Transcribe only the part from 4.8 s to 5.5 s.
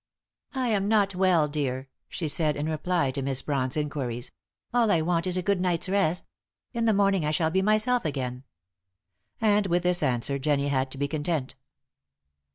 I want is a